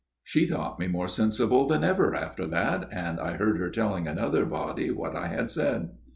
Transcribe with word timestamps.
She 0.23 0.47
thought 0.47 0.79
me 0.79 0.87
more 0.87 1.07
sensible 1.07 1.67
than 1.67 1.83
ever 1.83 2.15
after 2.15 2.47
that, 2.47 2.89
and 2.91 3.19
I 3.19 3.33
heard 3.33 3.59
her 3.59 3.69
telling 3.69 4.07
another 4.07 4.39
old 4.39 4.49
body 4.49 4.89
what 4.89 5.15
I 5.15 5.27
had 5.27 5.51
said." 5.51 5.91